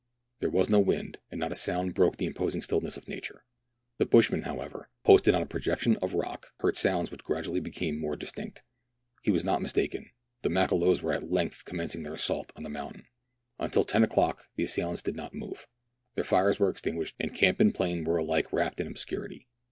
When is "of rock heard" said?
5.97-6.75